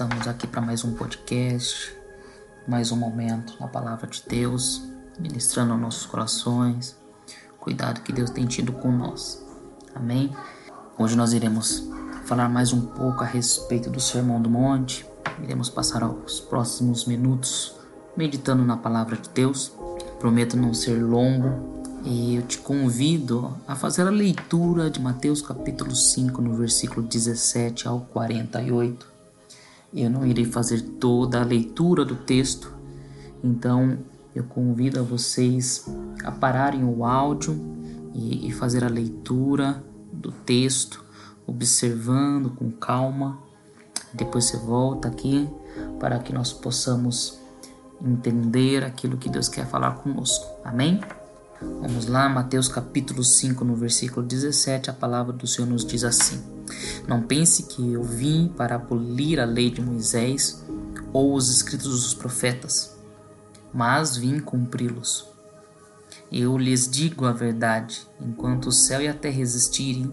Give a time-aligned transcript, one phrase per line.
[0.00, 1.94] Estamos aqui para mais um podcast,
[2.66, 4.82] mais um momento na palavra de Deus,
[5.18, 6.96] ministrando nossos corações.
[7.58, 9.44] Cuidado que Deus tem tido com nós.
[9.94, 10.34] Amém?
[10.96, 11.86] Hoje nós iremos
[12.24, 15.04] falar mais um pouco a respeito do Sermão do Monte.
[15.42, 17.74] Iremos passar os próximos minutos
[18.16, 19.70] meditando na palavra de Deus.
[20.18, 25.94] Prometo não ser longo, e eu te convido a fazer a leitura de Mateus capítulo
[25.94, 29.19] 5, no versículo 17 ao 48.
[29.92, 32.72] Eu não irei fazer toda a leitura do texto,
[33.42, 33.98] então
[34.34, 35.84] eu convido a vocês
[36.24, 37.58] a pararem o áudio
[38.14, 41.04] e, e fazer a leitura do texto,
[41.46, 43.38] observando com calma.
[44.14, 45.48] Depois você volta aqui
[45.98, 47.40] para que nós possamos
[48.00, 50.46] entender aquilo que Deus quer falar conosco.
[50.64, 51.00] Amém?
[51.60, 56.59] Vamos lá, Mateus capítulo 5, no versículo 17, a palavra do Senhor nos diz assim:
[57.06, 60.64] Não pense que eu vim para abolir a lei de Moisés
[61.12, 62.96] ou os escritos dos profetas,
[63.72, 65.28] mas vim cumpri-los.
[66.30, 70.12] Eu lhes digo a verdade: enquanto o céu e a terra existirem,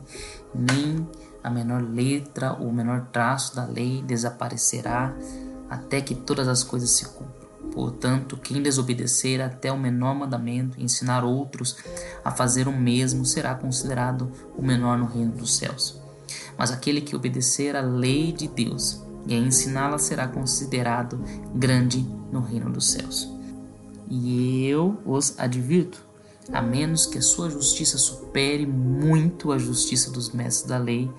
[0.54, 1.08] nem
[1.44, 5.16] a menor letra ou o menor traço da lei desaparecerá
[5.70, 7.48] até que todas as coisas se cumpram.
[7.72, 11.78] Portanto, quem desobedecer até o menor mandamento e ensinar outros
[12.24, 15.97] a fazer o mesmo será considerado o menor no reino dos céus.
[16.58, 21.20] Mas aquele que obedecer à lei de Deus e a ensiná-la será considerado
[21.54, 22.00] grande
[22.32, 23.30] no reino dos céus.
[24.10, 26.02] E eu os advirto,
[26.52, 31.12] a menos que a sua justiça supere muito a justiça dos mestres da lei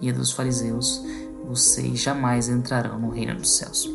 [0.00, 1.02] e a dos fariseus,
[1.48, 3.90] vocês jamais entrarão no reino dos céus.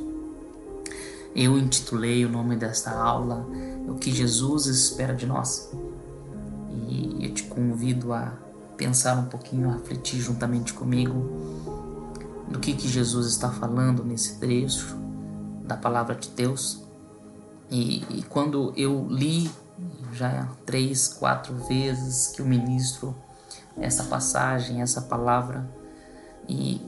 [1.35, 3.47] Eu intitulei o nome desta aula
[3.87, 5.71] O que Jesus espera de nós.
[6.87, 8.37] E eu te convido a
[8.77, 11.63] pensar um pouquinho, refletir juntamente comigo
[12.47, 14.95] do que, que Jesus está falando nesse trecho
[15.63, 16.83] da palavra de Deus.
[17.69, 19.49] E, e quando eu li
[20.13, 23.15] já três, quatro vezes que eu ministro
[23.77, 25.67] essa passagem, essa palavra,
[26.47, 26.81] e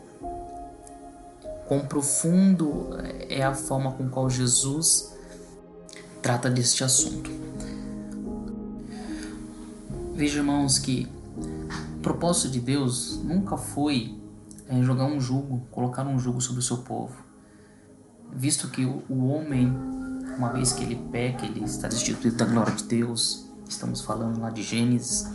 [1.68, 2.90] quão profundo
[3.30, 5.14] é a forma com qual Jesus
[6.22, 7.32] trata deste assunto.
[10.14, 11.08] Veja, irmãos, que
[11.38, 14.18] o propósito de Deus nunca foi
[14.68, 17.16] é, jogar um jugo, colocar um jugo sobre o seu povo.
[18.32, 19.72] Visto que o homem,
[20.38, 24.50] uma vez que ele peca, ele está destituído da glória de Deus, estamos falando lá
[24.50, 25.32] de Gênesis,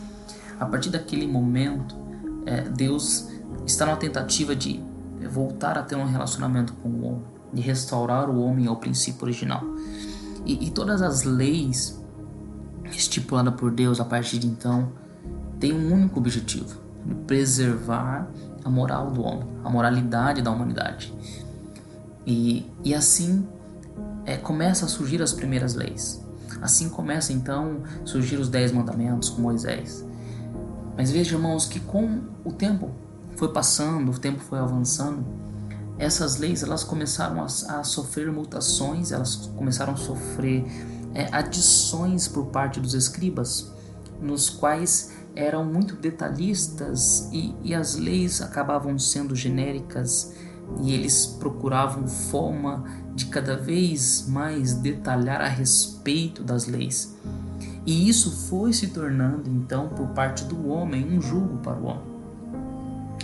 [0.59, 1.97] a partir daquele momento,
[2.44, 3.28] é, Deus
[3.67, 4.82] está numa tentativa de
[5.31, 9.62] voltar a ter um relacionamento com o homem, de restaurar o homem ao princípio original.
[10.44, 12.00] E, e todas as leis
[12.84, 14.93] estipuladas por Deus a partir de então
[15.60, 16.81] têm um único objetivo:
[17.26, 18.28] preservar
[18.65, 21.15] a moral do homem, a moralidade da humanidade.
[22.26, 23.47] E, e assim
[24.25, 26.25] é, começa a surgir as primeiras leis.
[26.60, 30.04] Assim começa então surgir os dez mandamentos com Moisés.
[30.97, 32.91] Mas veja, irmãos, que com o tempo
[33.37, 35.25] foi passando, o tempo foi avançando,
[35.99, 40.65] essas leis elas começaram a, a sofrer mutações, elas começaram a sofrer
[41.15, 43.70] é, adições por parte dos escribas,
[44.20, 50.35] nos quais eram muito detalhistas e, e as leis acabavam sendo genéricas
[50.83, 57.17] e eles procuravam forma de cada vez mais detalhar a respeito das leis.
[57.87, 62.11] E isso foi se tornando então por parte do homem um jugo para o homem.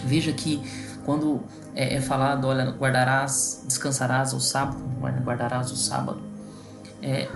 [0.05, 0.63] Veja que
[1.05, 1.41] quando
[1.75, 4.79] é, é falado, olha, guardarás, descansarás o sábado,
[5.25, 6.21] guardarás o sábado,
[7.03, 7.29] é,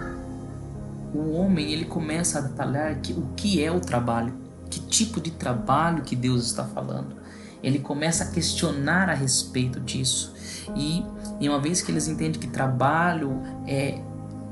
[1.15, 4.33] o homem ele começa a detalhar que, o que é o trabalho,
[4.71, 7.17] que tipo de trabalho que Deus está falando.
[7.63, 10.33] Ele começa a questionar a respeito disso.
[10.75, 11.05] E,
[11.41, 14.01] e uma vez que eles entendem que trabalho é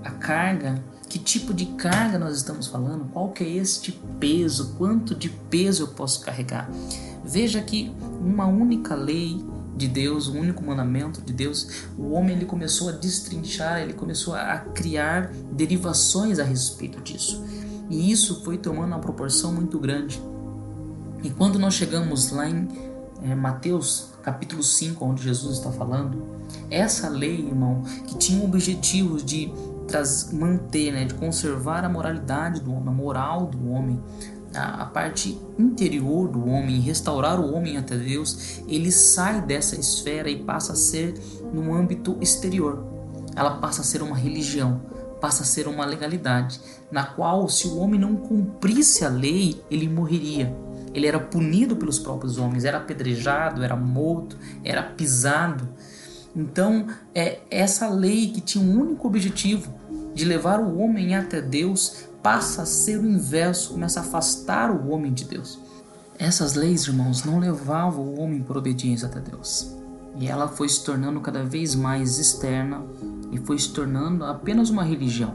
[0.05, 3.11] a carga, que tipo de carga nós estamos falando?
[3.13, 4.75] Qual que é este peso?
[4.77, 6.69] Quanto de peso eu posso carregar?
[7.25, 7.91] Veja que
[8.21, 9.43] uma única lei
[9.77, 14.35] de Deus, um único mandamento de Deus, o homem ele começou a destrinchar, ele começou
[14.35, 17.43] a criar derivações a respeito disso.
[17.89, 20.23] E isso foi tomando uma proporção muito grande.
[21.23, 22.69] E quando nós chegamos lá em
[23.23, 26.39] é, Mateus capítulo 5, onde Jesus está falando,
[26.71, 29.53] essa lei, irmão, que tinha o objetivo de
[30.33, 34.01] manter, né, de conservar a moralidade do homem, a moral do homem,
[34.55, 40.29] a, a parte interior do homem, restaurar o homem até Deus, ele sai dessa esfera
[40.29, 41.15] e passa a ser
[41.53, 42.85] no âmbito exterior.
[43.35, 44.81] Ela passa a ser uma religião,
[45.21, 46.61] passa a ser uma legalidade,
[46.91, 50.55] na qual se o homem não cumprisse a lei, ele morreria.
[50.95, 55.69] ele era punido pelos próprios homens, era apedrejado, era morto, era pisado.
[56.35, 59.73] Então, é essa lei que tinha um único objetivo
[60.15, 64.91] de levar o homem até Deus passa a ser o inverso, começa a afastar o
[64.91, 65.59] homem de Deus.
[66.19, 69.73] Essas leis, irmãos, não levavam o homem por obediência até Deus.
[70.19, 72.83] E ela foi se tornando cada vez mais externa
[73.31, 75.35] e foi se tornando apenas uma religião.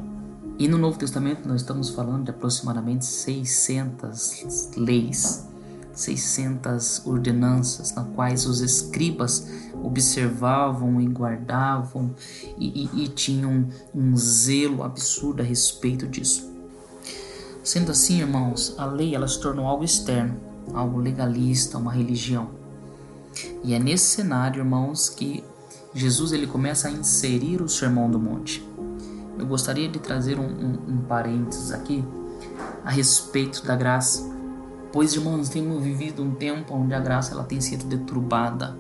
[0.58, 5.48] E no Novo Testamento nós estamos falando de aproximadamente 600 leis,
[5.94, 9.48] 600 ordenanças, na quais os escribas
[9.84, 12.16] observavam e guardavam
[12.58, 16.52] e, e, e tinham um zelo absurdo a respeito disso.
[17.64, 20.36] Sendo assim, irmãos, a lei ela se tornou algo externo,
[20.74, 22.50] algo legalista, uma religião.
[23.64, 25.44] E é nesse cenário, irmãos, que
[25.94, 28.68] Jesus ele começa a inserir o Sermão do Monte.
[29.38, 32.04] Eu gostaria de trazer um, um, um parênteses aqui
[32.84, 34.32] a respeito da graça,
[34.92, 38.78] pois, irmãos, temos vivido um tempo onde a graça ela tem sido deturbada.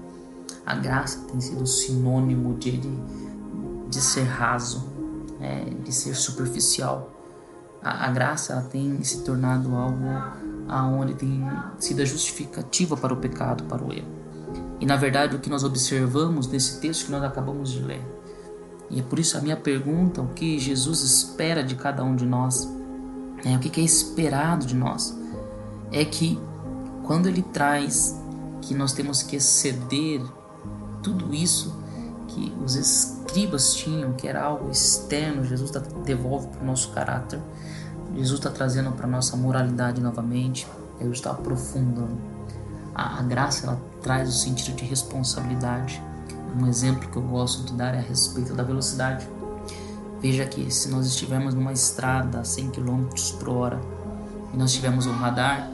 [0.65, 2.99] A graça tem sido sinônimo de, de,
[3.89, 4.89] de ser raso,
[5.39, 7.11] é, de ser superficial.
[7.81, 10.05] A, a graça ela tem se tornado algo
[10.67, 11.43] aonde tem
[11.77, 14.22] sido a justificativa para o pecado, para o erro.
[14.83, 18.05] E na verdade o que nós observamos nesse texto que nós acabamos de ler.
[18.89, 22.25] E é por isso a minha pergunta, o que Jesus espera de cada um de
[22.25, 22.69] nós,
[23.45, 25.17] é, o que é esperado de nós,
[25.89, 26.37] é que
[27.05, 28.21] quando Ele traz
[28.61, 30.21] que nós temos que exceder
[31.01, 31.73] tudo isso
[32.27, 37.39] que os escribas tinham, que era algo externo, Jesus tá, devolve para o nosso caráter,
[38.13, 40.67] Jesus está trazendo para a nossa moralidade novamente,
[40.99, 42.32] Jesus está aprofundando.
[42.95, 46.01] A, a graça ela traz o sentido de responsabilidade.
[46.59, 49.27] Um exemplo que eu gosto de dar é a respeito da velocidade.
[50.21, 53.07] Veja que se nós estivermos numa estrada a 100 km
[53.39, 53.81] por hora
[54.53, 55.69] e nós tivermos um radar,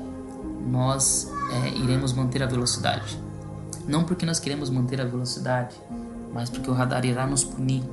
[0.68, 3.22] nós é, iremos manter a velocidade.
[3.86, 5.75] Não porque nós queremos manter a velocidade,
[6.33, 7.83] mas porque o radar irá nos punir.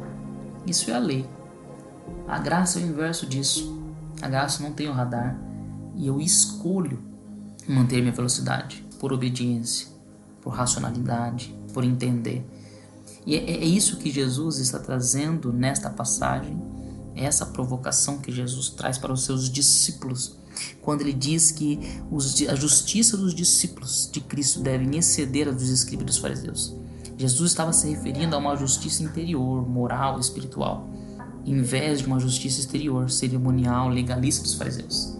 [0.67, 1.29] Isso é a lei.
[2.29, 3.76] A graça é o inverso disso.
[4.22, 5.37] A graça não tem o radar
[5.94, 6.99] e eu escolho
[7.69, 9.88] manter minha velocidade por obediência,
[10.40, 12.44] por racionalidade, por entender.
[13.26, 16.60] E é, é isso que Jesus está trazendo nesta passagem,
[17.14, 20.37] essa provocação que Jesus traz para os seus discípulos,
[20.81, 21.78] quando ele diz que
[22.10, 26.75] os, a justiça dos discípulos de Cristo deve exceder a dos escribas e dos fariseus.
[27.19, 30.88] Jesus estava se referindo a uma justiça interior, moral, espiritual
[31.46, 35.16] em vez de uma justiça exterior, cerimonial, legalista dos fariseus.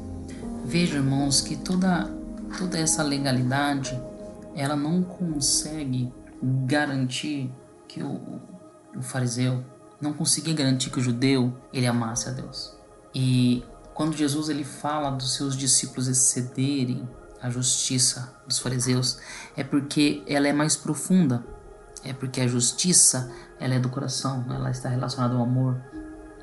[0.64, 2.12] Veja, irmãos, que toda,
[2.59, 4.01] toda essa legalidade
[4.55, 6.13] ela não consegue
[6.43, 7.53] garantir
[7.87, 8.41] que o,
[8.97, 9.65] o fariseu
[10.01, 12.75] não conseguia garantir que o judeu ele amasse a Deus.
[13.15, 13.65] E
[13.95, 17.09] quando Jesus ele fala dos seus discípulos excederem
[17.41, 19.19] a justiça dos fariseus,
[19.57, 21.45] é porque ela é mais profunda.
[22.05, 25.81] É porque a justiça ela é do coração, ela está relacionada ao amor,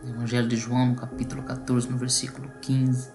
[0.03, 3.11] Evangelho de João, no capítulo 14, no versículo 15.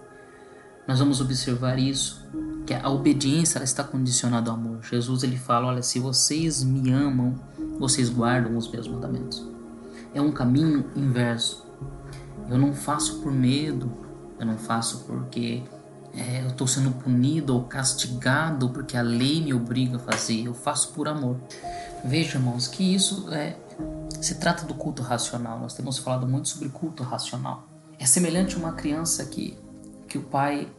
[0.87, 2.27] Nós vamos observar isso,
[2.69, 4.83] que a obediência ela está condicionada ao amor.
[4.83, 7.35] Jesus ele fala, olha, se vocês me amam,
[7.79, 9.43] vocês guardam os meus mandamentos.
[10.13, 11.67] É um caminho inverso.
[12.47, 13.91] Eu não faço por medo,
[14.39, 15.63] eu não faço porque
[16.13, 20.45] é, eu estou sendo punido ou castigado porque a lei me obriga a fazer.
[20.45, 21.41] Eu faço por amor.
[22.05, 23.57] Veja, irmãos, que isso é,
[24.21, 25.59] se trata do culto racional.
[25.59, 27.67] Nós temos falado muito sobre culto racional.
[27.99, 29.59] É semelhante a uma criança que,
[30.07, 30.71] que o pai,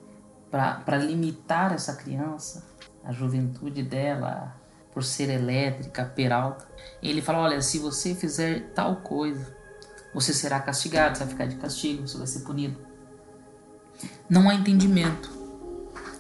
[0.50, 2.64] para limitar essa criança,
[3.04, 4.56] a juventude dela,
[4.94, 6.68] por ser elétrica, peralta,
[7.02, 9.56] ele fala: Olha, se você fizer tal coisa,
[10.14, 12.80] você será castigado, você vai ficar de castigo, você vai ser punido.
[14.30, 15.32] Não há entendimento,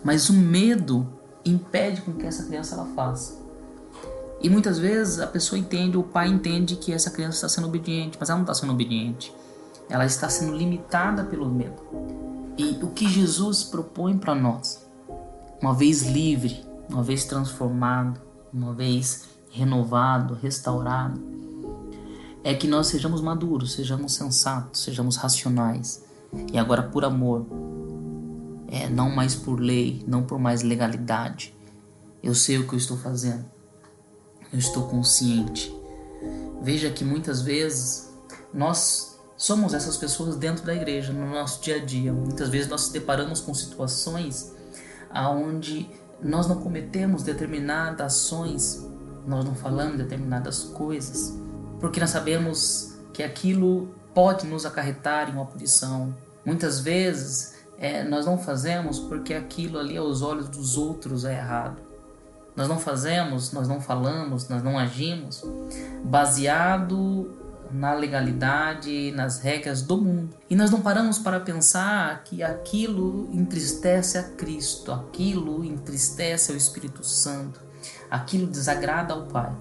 [0.03, 1.07] mas o medo
[1.43, 3.39] impede com que essa criança ela faça.
[4.41, 8.17] E muitas vezes a pessoa entende, o pai entende que essa criança está sendo obediente,
[8.19, 9.33] mas ela não está sendo obediente.
[9.89, 11.81] Ela está sendo limitada pelo medo.
[12.59, 14.85] E o que Jesus propõe para nós,
[15.61, 18.19] uma vez livre, uma vez transformado,
[18.53, 21.21] uma vez renovado, restaurado,
[22.43, 26.03] é que nós sejamos maduros, sejamos sensatos, sejamos racionais.
[26.51, 27.45] E agora por amor,
[28.67, 31.55] é não mais por lei, não por mais legalidade.
[32.21, 33.45] Eu sei o que eu estou fazendo
[34.51, 35.73] eu estou consciente.
[36.61, 38.09] Veja que muitas vezes
[38.53, 42.11] nós somos essas pessoas dentro da igreja, no nosso dia a dia.
[42.11, 44.53] Muitas vezes nós nos deparamos com situações
[45.09, 45.89] aonde
[46.21, 48.85] nós não cometemos determinadas ações,
[49.25, 51.33] nós não falamos determinadas coisas,
[51.79, 56.13] porque nós sabemos que aquilo pode nos acarretar em uma punição.
[56.45, 61.81] Muitas vezes é, nós não fazemos porque aquilo ali aos olhos dos outros é errado.
[62.57, 65.45] Nós não fazemos, nós não falamos, nós não agimos
[66.03, 67.39] baseado
[67.71, 70.35] na legalidade, nas regras do mundo.
[70.49, 77.03] E nós não paramos para pensar que aquilo entristece a Cristo, aquilo entristece ao Espírito
[77.03, 77.61] Santo,
[78.09, 79.55] aquilo desagrada ao Pai.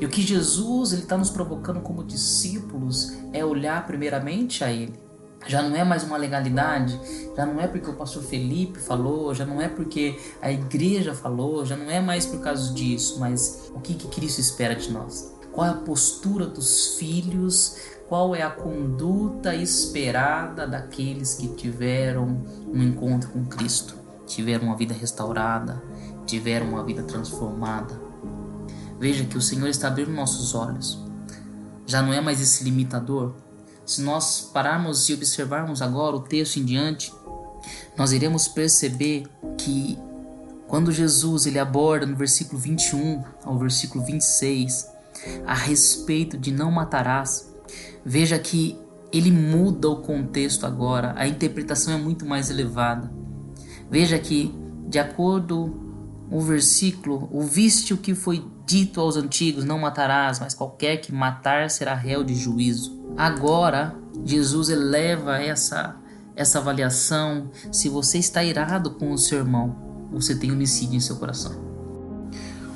[0.00, 4.98] E o que Jesus está nos provocando como discípulos é olhar primeiramente a Ele.
[5.46, 6.98] Já não é mais uma legalidade,
[7.36, 11.66] já não é porque o pastor Felipe falou, já não é porque a igreja falou,
[11.66, 15.34] já não é mais por causa disso, mas o que, que Cristo espera de nós?
[15.52, 17.76] Qual é a postura dos filhos?
[18.08, 23.94] Qual é a conduta esperada daqueles que tiveram um encontro com Cristo?
[24.26, 25.82] Tiveram uma vida restaurada,
[26.26, 28.00] tiveram uma vida transformada.
[28.98, 30.98] Veja que o Senhor está abrindo nossos olhos.
[31.86, 33.34] Já não é mais esse limitador.
[33.84, 37.12] Se nós pararmos e observarmos agora o texto em diante,
[37.96, 39.24] nós iremos perceber
[39.58, 39.98] que
[40.68, 44.91] quando Jesus ele aborda no versículo 21 ao versículo 26
[45.46, 47.52] a respeito de não matarás,
[48.04, 48.78] veja que
[49.12, 53.12] ele muda o contexto agora, a interpretação é muito mais elevada.
[53.90, 54.54] Veja que,
[54.88, 55.80] de acordo
[56.30, 61.68] o versículo, ouviste o que foi dito aos antigos: não matarás, mas qualquer que matar
[61.68, 63.02] será réu de juízo.
[63.16, 65.96] Agora, Jesus eleva essa
[66.34, 67.50] essa avaliação.
[67.70, 69.76] Se você está irado com o seu irmão,
[70.10, 71.71] você tem homicídio em seu coração.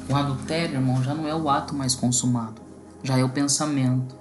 [0.09, 2.63] O adultério, irmão, já não é o ato mais consumado,
[3.03, 4.15] já é o pensamento.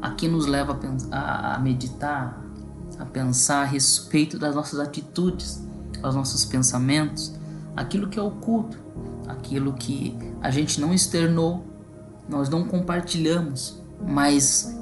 [0.00, 0.78] Aqui nos leva
[1.10, 2.42] a, a meditar,
[2.98, 5.62] a pensar a respeito das nossas atitudes,
[6.02, 7.34] aos nossos pensamentos,
[7.76, 8.78] aquilo que é oculto,
[9.28, 11.66] aquilo que a gente não externou,
[12.28, 14.74] nós não compartilhamos, mas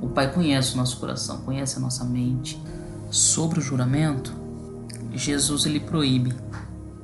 [0.00, 2.62] o Pai conhece o nosso coração, conhece a nossa mente.
[3.10, 4.32] Sobre o juramento,
[5.12, 6.34] Jesus ele proíbe.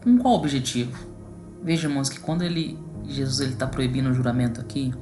[0.03, 1.12] Com qual objetivo?
[1.63, 4.93] Veja, irmãos, que quando ele Jesus ele está proibindo o juramento aqui,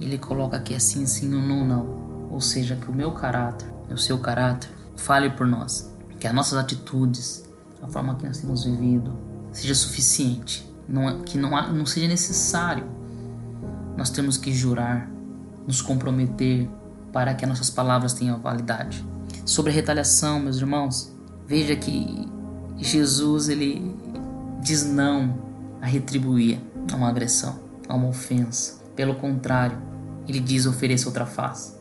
[0.00, 2.28] ele coloca aqui assim, sim ou não, não.
[2.30, 5.92] Ou seja, que o meu caráter, o seu caráter, fale por nós.
[6.18, 7.44] Que as nossas atitudes,
[7.82, 9.16] a forma que nós temos vivido,
[9.52, 10.68] seja suficiente.
[10.88, 12.84] Não, que não, não seja necessário
[13.96, 15.08] nós temos que jurar,
[15.66, 16.68] nos comprometer
[17.12, 19.04] para que as nossas palavras tenham validade.
[19.44, 21.12] Sobre a retaliação, meus irmãos,
[21.46, 22.28] veja que
[22.76, 23.94] Jesus ele
[24.64, 25.36] diz não
[25.82, 26.58] a retribuir
[26.90, 28.82] a uma agressão, a uma ofensa.
[28.96, 29.76] Pelo contrário,
[30.26, 31.74] ele diz ofereça outra face.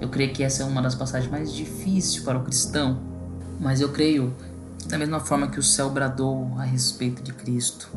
[0.00, 3.02] Eu creio que essa é uma das passagens mais difíceis para o cristão,
[3.58, 4.32] mas eu creio
[4.86, 7.90] da mesma forma que o céu bradou a respeito de Cristo,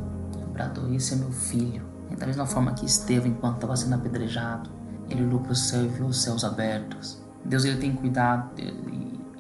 [0.52, 1.84] bradou: Esse é meu filho.
[2.10, 4.72] E da mesma forma que Estevão, enquanto estava sendo apedrejado,
[5.08, 7.22] ele olhou para o céu e viu os céus abertos.
[7.44, 8.50] Deus ele tem cuidado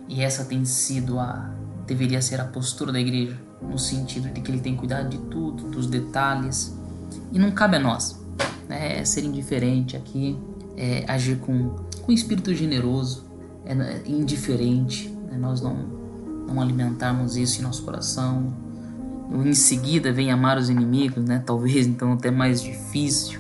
[0.08, 1.54] e essa tem sido a
[1.86, 5.70] deveria ser a postura da igreja no sentido de que ele tem cuidado de tudo,
[5.70, 6.75] dos detalhes
[7.32, 8.20] e não cabe a nós
[8.68, 10.38] né, ser indiferente aqui,
[10.75, 13.25] é, agir com com espírito generoso,
[13.65, 15.10] é, indiferente.
[15.10, 16.06] Né, nós não
[16.48, 18.54] não alimentarmos isso em nosso coração.
[19.32, 21.42] Em seguida vem amar os inimigos, né?
[21.44, 23.39] Talvez então até mais difícil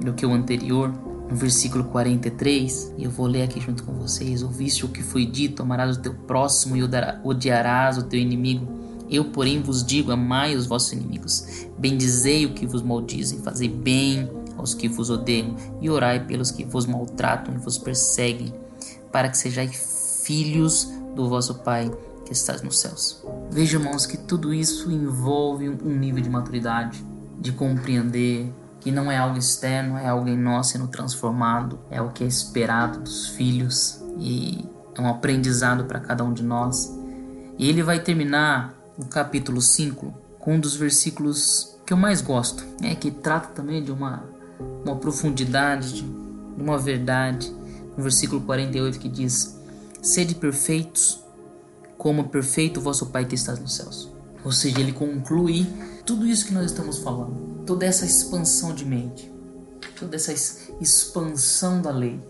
[0.00, 0.92] do que o anterior.
[1.32, 5.24] No versículo 43, e eu vou ler aqui junto com vocês: Ouviste o que foi
[5.24, 6.82] dito, amarás o teu próximo e
[7.24, 8.68] odiarás o teu inimigo.
[9.08, 14.30] Eu, porém, vos digo: amai os vossos inimigos, bendizei o que vos maldizem, fazei bem
[14.58, 18.52] aos que vos odeiam, e orai pelos que vos maltratam e vos perseguem,
[19.10, 20.86] para que sejais filhos
[21.16, 21.90] do vosso Pai
[22.26, 23.24] que estás nos céus.
[23.50, 27.02] Veja, irmãos, que tudo isso envolve um nível de maturidade,
[27.40, 32.10] de compreender que não é algo externo, é algo em nós sendo transformado, é o
[32.10, 36.92] que é esperado dos filhos e é um aprendizado para cada um de nós.
[37.56, 42.64] E ele vai terminar o capítulo 5 com um dos versículos que eu mais gosto,
[42.82, 44.24] é que trata também de uma,
[44.84, 46.04] uma profundidade, de,
[46.56, 47.54] uma verdade.
[47.96, 49.60] No versículo 48 que diz:
[50.02, 51.22] Sede perfeitos,
[51.96, 54.10] como perfeito vosso Pai que está nos céus.
[54.44, 55.66] Ou seja, ele conclui
[56.04, 59.32] tudo isso que nós estamos falando, toda essa expansão de mente,
[59.98, 60.32] toda essa
[60.80, 62.20] expansão da lei,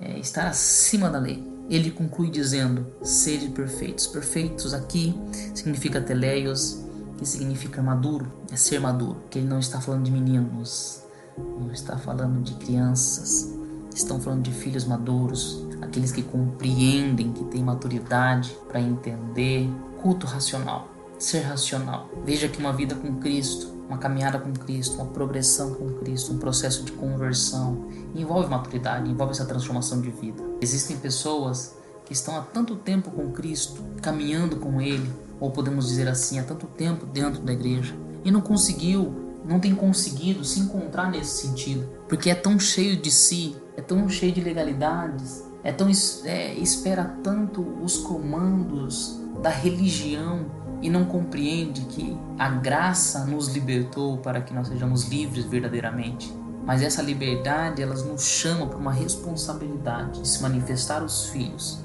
[0.00, 1.46] é, estar acima da lei.
[1.68, 4.06] Ele conclui dizendo: sede perfeitos.
[4.06, 5.14] Perfeitos aqui
[5.54, 6.82] significa teleios,
[7.18, 9.22] que significa maduro, é ser maduro.
[9.28, 11.02] Que ele não está falando de meninos,
[11.36, 13.52] não está falando de crianças,
[13.94, 19.68] estão falando de filhos maduros, aqueles que compreendem, que têm maturidade para entender,
[20.00, 20.88] culto racional,
[21.18, 22.08] ser racional.
[22.24, 26.38] Veja que uma vida com Cristo, uma caminhada com Cristo, uma progressão com Cristo, um
[26.38, 30.42] processo de conversão envolve maturidade, envolve essa transformação de vida.
[30.60, 36.08] Existem pessoas que estão há tanto tempo com Cristo, caminhando com Ele, ou podemos dizer
[36.08, 39.14] assim, há tanto tempo dentro da igreja, e não conseguiu,
[39.44, 44.08] não tem conseguido se encontrar nesse sentido, porque é tão cheio de si, é tão
[44.08, 45.86] cheio de legalidades, é tão
[46.24, 50.46] é, espera tanto os comandos da religião
[50.80, 56.34] e não compreende que a graça nos libertou para que nós sejamos livres verdadeiramente.
[56.64, 61.80] Mas essa liberdade, elas nos chama para uma responsabilidade de se manifestar os filhos,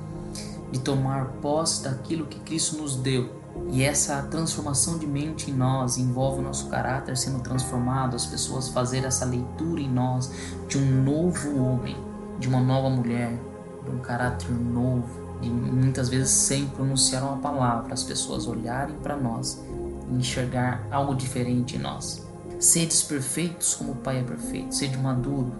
[0.72, 3.44] de tomar posse daquilo que Cristo nos deu.
[3.70, 8.70] E essa transformação de mente em nós envolve o nosso caráter sendo transformado, as pessoas
[8.70, 10.32] fazer essa leitura em nós
[10.70, 11.98] de um novo homem,
[12.40, 13.38] de uma nova mulher,
[13.84, 19.18] de um caráter novo, e muitas vezes sem pronunciar uma palavra, as pessoas olharem para
[19.18, 19.62] nós
[20.10, 22.26] e enxergar algo diferente em nós.
[22.60, 25.52] Sedes perfeitos como o Pai é perfeito, sede maduro.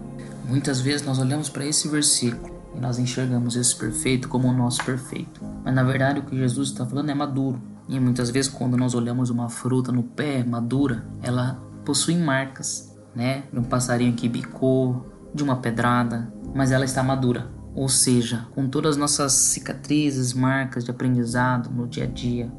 [0.48, 4.82] Muitas vezes nós olhamos para esse versículo e nós enxergamos esse perfeito como o nosso
[4.84, 5.40] perfeito.
[5.62, 7.60] Mas na verdade o que Jesus está falando é maduro.
[7.88, 13.44] E muitas vezes quando nós olhamos uma fruta no pé madura, ela possui marcas, né?
[13.52, 17.50] De um passarinho que bicou, de uma pedrada, mas ela está madura.
[17.74, 22.50] Ou seja, com todas as nossas cicatrizes, marcas de aprendizado no dia a dia,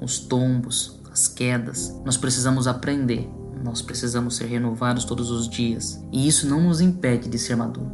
[0.00, 3.28] os tombos, as quedas, nós precisamos aprender,
[3.64, 6.00] nós precisamos ser renovados todos os dias.
[6.12, 7.90] E isso não nos impede de ser maduro.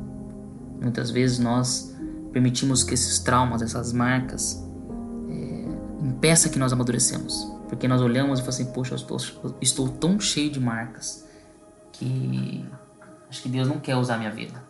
[0.81, 1.95] Muitas vezes nós
[2.31, 4.63] permitimos que esses traumas, essas marcas,
[5.31, 7.51] é, impeça que nós amadurecemos.
[7.69, 9.19] Porque nós olhamos e falamos assim, poxa, eu estou,
[9.63, 11.27] estou tão cheio de marcas
[11.91, 12.65] que
[13.31, 14.66] acho que Deus não quer usar minha vida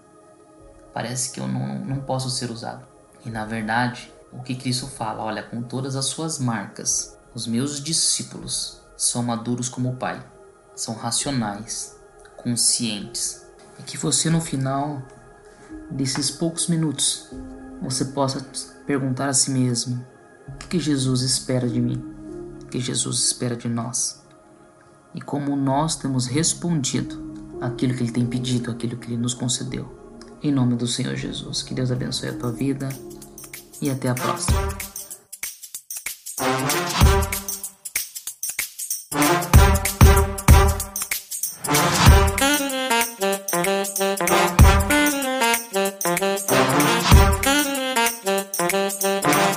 [0.96, 2.82] parece que eu não, não posso ser usado.
[3.22, 7.84] E na verdade, o que Cristo fala, olha, com todas as suas marcas, os meus
[7.84, 10.24] discípulos são maduros como o Pai,
[10.74, 11.94] são racionais,
[12.38, 13.46] conscientes.
[13.78, 15.02] E que você no final
[15.90, 17.28] desses poucos minutos
[17.82, 18.40] você possa
[18.86, 20.02] perguntar a si mesmo:
[20.48, 22.02] o que Jesus espera de mim?
[22.62, 24.24] O que Jesus espera de nós?
[25.14, 27.22] E como nós temos respondido
[27.60, 30.05] aquilo que Ele tem pedido, aquilo que Ele nos concedeu.
[30.42, 31.62] Em nome do Senhor Jesus.
[31.62, 32.88] Que Deus abençoe a tua vida
[33.80, 34.95] e até a próxima.